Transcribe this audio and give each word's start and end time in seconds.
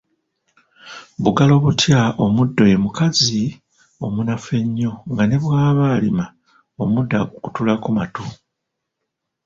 Bugalo 1.23 1.53
butya 1.63 2.01
omuddo 2.25 2.63
ye 2.71 2.77
mukazi 2.83 3.41
omunafu 4.05 4.49
ennyo, 4.61 4.91
nga 5.11 5.23
ne 5.27 5.37
bw'aba 5.41 5.83
alima 5.95 6.25
omuddo 6.81 7.13
agukutulako 7.21 7.87
matu. 7.97 8.25